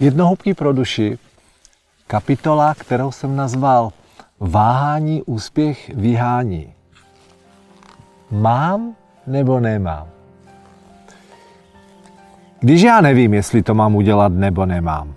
[0.00, 1.18] Jednohubký pro duši,
[2.06, 3.92] kapitola, kterou jsem nazval
[4.40, 6.72] Váhání, úspěch, vyhání.
[8.30, 8.94] Mám
[9.26, 10.06] nebo nemám?
[12.60, 15.14] Když já nevím, jestli to mám udělat nebo nemám,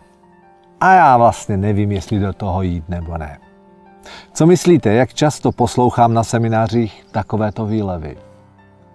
[0.81, 3.39] a já vlastně nevím, jestli do toho jít nebo ne.
[4.33, 8.17] Co myslíte, jak často poslouchám na seminářích takovéto výlevy?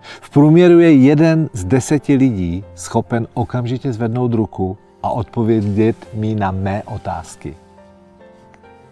[0.01, 6.50] V průměru je jeden z deseti lidí schopen okamžitě zvednout ruku a odpovědět mi na
[6.50, 7.56] mé otázky.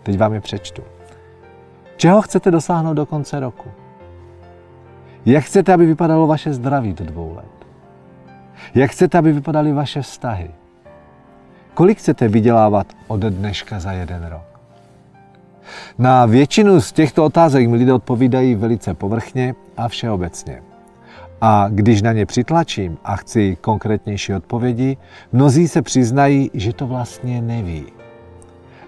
[0.03, 0.83] Teď vám je přečtu.
[1.97, 3.69] Čeho chcete dosáhnout do konce roku?
[5.27, 7.67] Jak chcete, aby vypadalo vaše zdraví do dvou let?
[8.75, 10.51] Jak chcete, aby vypadaly vaše vztahy?
[11.75, 14.61] Kolik chcete vydělávat od dneška za jeden rok?
[15.99, 20.63] Na většinu z těchto otázek mi lidé odpovídají velice povrchně a všeobecně.
[21.41, 24.97] A když na ně přitlačím a chci konkrétnější odpovědi,
[25.33, 27.87] mnozí se přiznají, že to vlastně neví.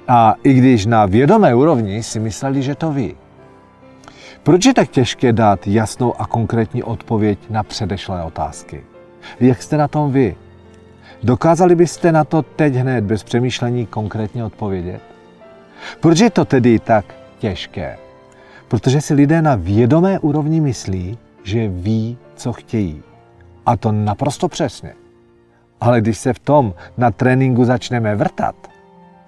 [0.08, 3.14] A i když na vědomé úrovni si mysleli, že to ví.
[4.42, 8.84] Proč je tak těžké dát jasnou a konkrétní odpověď na předešlé otázky?
[9.40, 10.36] Jak jste na tom vy?
[11.22, 15.00] Dokázali byste na to teď hned bez přemýšlení konkrétně odpovědět?
[16.00, 17.04] Proč je to tedy tak
[17.38, 17.98] těžké?
[18.68, 23.02] Protože si lidé na vědomé úrovni myslí, že ví, co chtějí.
[23.66, 24.94] A to naprosto přesně.
[25.80, 28.54] Ale když se v tom na tréninku začneme vrtat,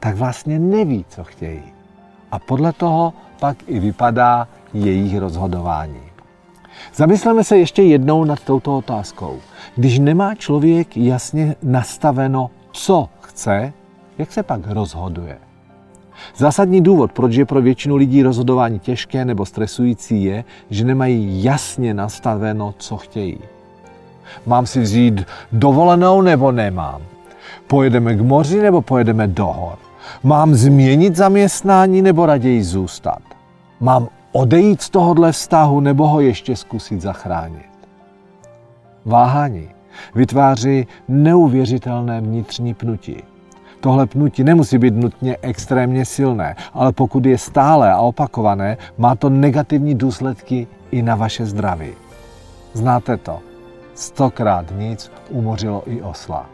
[0.01, 1.62] tak vlastně neví, co chtějí.
[2.31, 6.03] A podle toho pak i vypadá jejich rozhodování.
[6.95, 9.39] Zamysleme se ještě jednou nad touto otázkou.
[9.77, 13.73] Když nemá člověk jasně nastaveno, co chce,
[14.19, 15.39] jak se pak rozhoduje?
[16.37, 21.95] Zásadní důvod, proč je pro většinu lidí rozhodování těžké nebo stresující, je, že nemají jasně
[21.95, 23.39] nastaveno, co chtějí.
[24.47, 27.03] Mám si vzít dovolenou nebo nemám?
[27.67, 29.79] Pojedeme k moři nebo pojedeme do hor?
[30.23, 33.23] Mám změnit zaměstnání nebo raději zůstat?
[33.81, 37.71] Mám odejít z tohohle vztahu nebo ho ještě zkusit zachránit?
[39.05, 39.69] Váhání
[40.15, 43.17] vytváří neuvěřitelné vnitřní pnutí.
[43.84, 49.31] Tohle pnutí nemusí být nutně extrémně silné, ale pokud je stále a opakované, má to
[49.31, 51.93] negativní důsledky i na vaše zdraví.
[52.73, 53.39] Znáte to.
[53.94, 56.47] Stokrát nic umořilo i osla.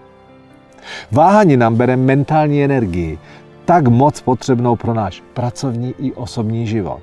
[1.13, 3.19] Váhání nám bere mentální energii,
[3.65, 7.03] tak moc potřebnou pro náš pracovní i osobní život.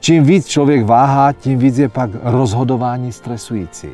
[0.00, 3.90] Čím víc člověk váhá, tím víc je pak rozhodování stresující.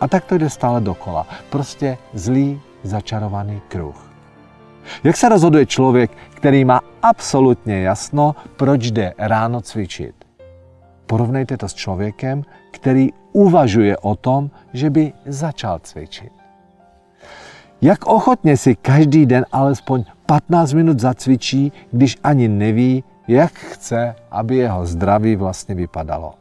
[0.00, 1.26] A tak to jde stále dokola.
[1.50, 4.07] Prostě zlý, začarovaný kruh.
[5.04, 10.14] Jak se rozhoduje člověk, který má absolutně jasno, proč jde ráno cvičit?
[11.06, 16.32] Porovnejte to s člověkem, který uvažuje o tom, že by začal cvičit.
[17.82, 24.56] Jak ochotně si každý den alespoň 15 minut zacvičí, když ani neví, jak chce, aby
[24.56, 26.34] jeho zdraví vlastně vypadalo.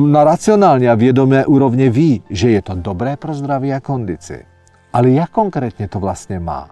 [0.00, 4.44] Na racionální a vědomé úrovně ví, že je to dobré pro zdraví a kondici.
[4.92, 6.68] Ale jak konkrétně to vlastně má?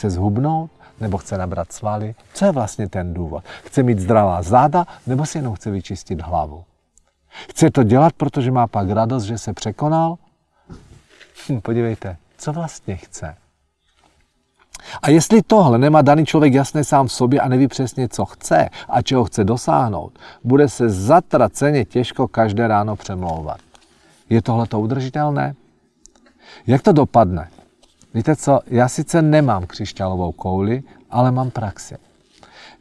[0.00, 2.14] Chce zhubnout nebo chce nabrat svaly?
[2.34, 3.44] Co je vlastně ten důvod?
[3.64, 6.64] Chce mít zdravá záda nebo si jenom chce vyčistit hlavu?
[7.50, 10.16] Chce to dělat, protože má pak radost, že se překonal?
[11.48, 13.36] Hm, podívejte, co vlastně chce?
[15.02, 18.68] A jestli tohle nemá daný člověk jasné sám v sobě a neví přesně, co chce
[18.88, 23.60] a čeho chce dosáhnout, bude se zatraceně těžko každé ráno přemlouvat.
[24.30, 25.54] Je tohle to udržitelné?
[26.66, 27.48] Jak to dopadne?
[28.14, 31.96] Víte co, já sice nemám křišťálovou kouli, ale mám praxi.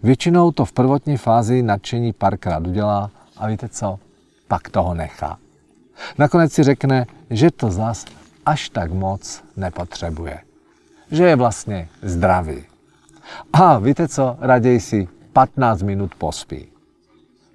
[0.04, 4.00] Většinou to v prvotní fázi nadšení párkrát udělá a víte co,
[4.48, 5.38] pak toho nechá.
[6.18, 8.06] Nakonec si řekne, že to zas
[8.46, 10.40] až tak moc nepotřebuje.
[11.12, 12.64] Že je vlastně zdravý.
[13.54, 16.68] A víte co, raději si 15 minut pospí.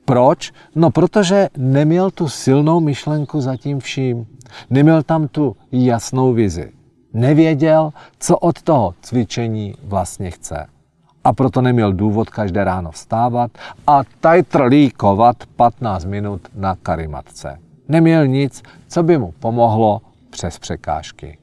[0.05, 0.53] Proč?
[0.75, 4.27] No protože neměl tu silnou myšlenku za tím vším.
[4.71, 6.73] Neměl tam tu jasnou vizi
[7.15, 10.67] nevěděl, co od toho cvičení vlastně chce.
[11.25, 13.51] A proto neměl důvod každé ráno vstávat
[13.87, 17.59] a tajtrlíkovat 15 minut na karimatce.
[17.89, 20.01] Neměl nic, co by mu pomohlo
[20.31, 21.39] přes překážky.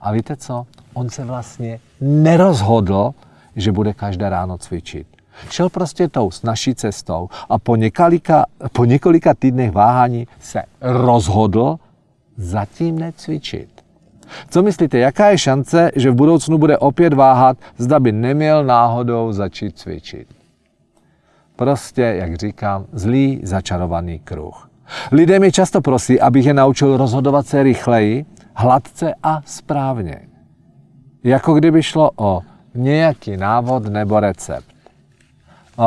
[0.00, 0.66] A víte co?
[0.94, 3.14] On se vlastně nerozhodl,
[3.56, 5.06] že bude každé ráno cvičit.
[5.50, 11.76] Šel prostě tou s naší cestou a po několika, po několika týdnech váhání se rozhodl
[12.36, 13.79] zatím necvičit.
[14.48, 19.32] Co myslíte, jaká je šance, že v budoucnu bude opět váhat, zda by neměl náhodou
[19.32, 20.28] začít cvičit?
[21.56, 24.70] Prostě, jak říkám, zlý začarovaný kruh.
[25.12, 30.20] Lidé mi často prosí, abych je naučil rozhodovat se rychleji, hladce a správně.
[31.24, 32.42] Jako kdyby šlo o
[32.74, 34.74] nějaký návod nebo recept.
[35.78, 35.84] Uh,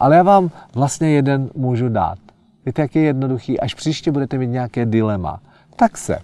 [0.00, 2.18] ale já vám vlastně jeden můžu dát.
[2.66, 3.60] Víte, jak je jednoduchý?
[3.60, 5.40] Až příště budete mít nějaké dilema,
[5.76, 6.18] tak se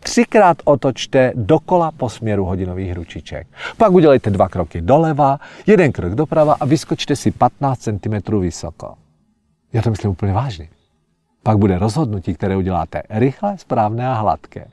[0.00, 3.46] třikrát otočte dokola po směru hodinových ručiček.
[3.76, 8.94] Pak udělejte dva kroky doleva, jeden krok doprava a vyskočte si 15 cm vysoko.
[9.72, 10.68] Já to myslím úplně vážně.
[11.42, 14.66] Pak bude rozhodnutí, které uděláte rychle, správné a hladké.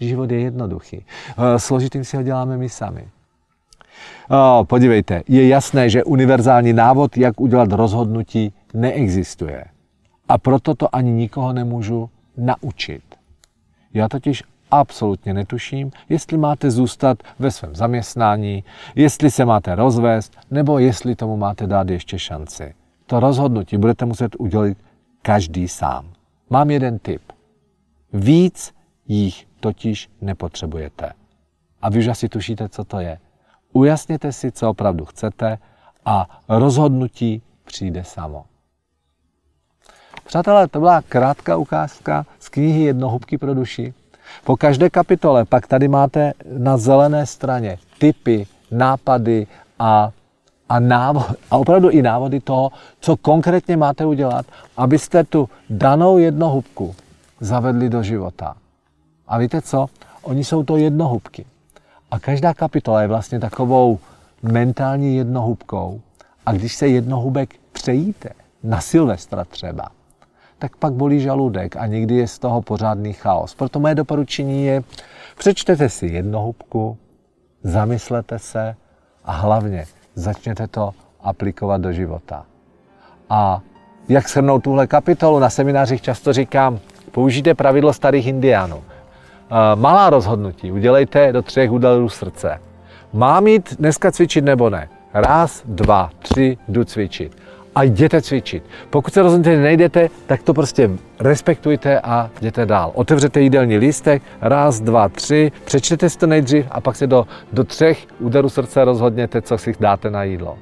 [0.00, 1.04] Život je jednoduchý.
[1.38, 3.08] Eh, složitým si ho děláme my sami.
[4.30, 9.64] O, podívejte, je jasné, že univerzální návod, jak udělat rozhodnutí, neexistuje.
[10.28, 13.02] A proto to ani nikoho nemůžu naučit.
[13.94, 14.42] Já totiž
[14.80, 21.36] absolutně netuším, jestli máte zůstat ve svém zaměstnání, jestli se máte rozvést, nebo jestli tomu
[21.36, 22.74] máte dát ještě šanci.
[23.06, 24.76] To rozhodnutí budete muset udělat
[25.22, 26.12] každý sám.
[26.50, 27.22] Mám jeden tip.
[28.12, 28.74] Víc
[29.08, 31.12] jich totiž nepotřebujete.
[31.82, 33.18] A vy už asi tušíte, co to je.
[33.72, 35.58] Ujasněte si, co opravdu chcete
[36.04, 38.44] a rozhodnutí přijde samo.
[40.24, 43.94] Přátelé, to byla krátká ukázka z knihy Jednohubky pro duši.
[44.44, 49.46] Po každé kapitole pak tady máte na zelené straně typy, nápady
[49.78, 50.10] a,
[50.68, 54.46] a, návod, a opravdu i návody toho, co konkrétně máte udělat,
[54.76, 56.94] abyste tu danou jednohubku
[57.40, 58.54] zavedli do života.
[59.28, 59.86] A víte co?
[60.22, 61.44] Oni jsou to jednohubky.
[62.10, 63.98] A každá kapitola je vlastně takovou
[64.42, 66.00] mentální jednohubkou.
[66.46, 68.28] A když se jednohubek přejíte,
[68.62, 69.88] na Silvestra třeba,
[70.64, 73.54] tak pak bolí žaludek a někdy je z toho pořádný chaos.
[73.54, 74.82] Proto moje doporučení je,
[75.38, 76.96] přečtete si jednohubku,
[77.62, 78.76] zamyslete se
[79.24, 79.84] a hlavně
[80.14, 80.90] začněte to
[81.20, 82.46] aplikovat do života.
[83.30, 83.60] A
[84.08, 86.78] jak shrnout tuhle kapitolu, na seminářích často říkám,
[87.10, 88.82] použijte pravidlo starých indiánů.
[88.84, 92.60] Eh, malá rozhodnutí udělejte do třech údelů srdce.
[93.12, 94.88] Mám jít dneska cvičit nebo ne?
[95.14, 97.36] Raz, dva, tři, jdu cvičit.
[97.74, 98.62] A jděte cvičit.
[98.90, 100.90] Pokud se rozhodnete, nejdete, tak to prostě
[101.20, 102.90] respektujte a jděte dál.
[102.94, 107.64] Otevřete jídelní lístek, raz, dva, tři, přečtěte si to nejdřív a pak se do, do
[107.64, 110.58] třech úderů srdce rozhodněte, co si dáte na jídlo.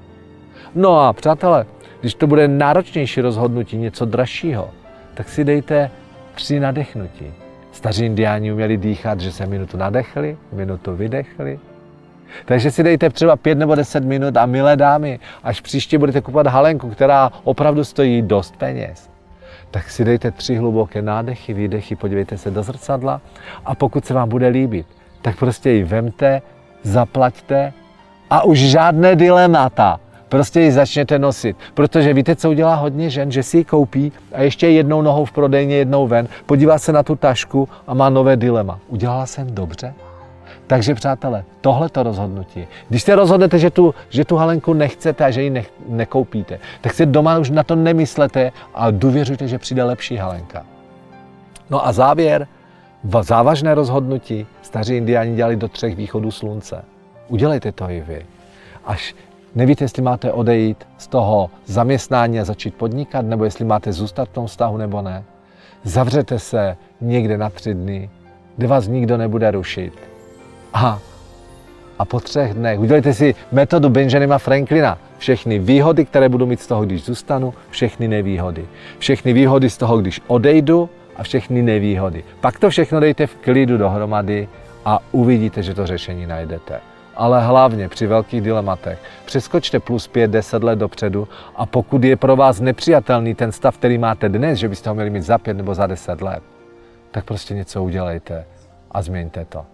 [0.74, 1.66] No a přátelé,
[2.00, 4.70] když to bude náročnější rozhodnutí, něco dražšího,
[5.14, 5.90] tak si dejte
[6.34, 7.26] tři nadechnutí.
[7.72, 11.58] Staří indiáni uměli dýchat, že se minutu nadechli, minutu vydechli.
[12.44, 16.46] Takže si dejte třeba pět nebo deset minut a milé dámy, až příště budete kupovat
[16.46, 19.10] halenku, která opravdu stojí dost peněz,
[19.70, 23.20] tak si dejte tři hluboké nádechy, výdechy, podívejte se do zrcadla
[23.64, 24.86] a pokud se vám bude líbit,
[25.22, 26.42] tak prostě ji vemte,
[26.82, 27.72] zaplaťte
[28.30, 30.00] a už žádné dilemata
[30.32, 31.56] prostě ji začněte nosit.
[31.74, 35.32] Protože víte, co udělá hodně žen, že si ji koupí a ještě jednou nohou v
[35.32, 38.78] prodejně, jednou ven, podívá se na tu tašku a má nové dilema.
[38.88, 39.94] Udělala jsem dobře?
[40.66, 42.66] Takže přátelé, tohle to rozhodnutí.
[42.88, 46.94] Když se rozhodnete, že tu, že tu halenku nechcete a že ji ne, nekoupíte, tak
[46.94, 50.66] si doma už na to nemyslete a důvěřujte, že přijde lepší halenka.
[51.70, 52.46] No a závěr,
[53.04, 56.84] v závažné rozhodnutí staří indiáni dělali do třech východů slunce.
[57.28, 58.26] Udělejte to i vy.
[58.84, 59.14] Až
[59.54, 64.32] Nevíte, jestli máte odejít z toho zaměstnání a začít podnikat, nebo jestli máte zůstat v
[64.32, 65.24] tom vztahu nebo ne.
[65.84, 68.10] Zavřete se někde na tři dny,
[68.56, 70.11] kde vás nikdo nebude rušit.
[70.74, 70.98] A,
[71.98, 74.98] a po třech dnech udělejte si metodu Benjamina Franklina.
[75.18, 78.66] Všechny výhody, které budu mít z toho, když zůstanu, všechny nevýhody.
[78.98, 82.24] Všechny výhody z toho, když odejdu a všechny nevýhody.
[82.40, 84.48] Pak to všechno dejte v klidu dohromady
[84.84, 86.80] a uvidíte, že to řešení najdete
[87.14, 92.60] ale hlavně při velkých dilematech přeskočte plus 5-10 let dopředu a pokud je pro vás
[92.60, 95.86] nepřijatelný ten stav, který máte dnes, že byste ho měli mít za 5 nebo za
[95.86, 96.42] 10 let,
[97.10, 98.44] tak prostě něco udělejte
[98.90, 99.64] a změňte to.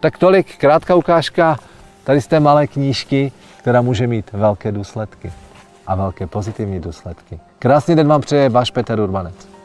[0.00, 1.56] Tak tolik, krátká ukážka
[2.04, 5.32] tady z té malé knížky, která může mít velké důsledky
[5.86, 7.40] a velké pozitivní důsledky.
[7.58, 9.57] Krásný den vám přeje váš Petr Urbanec.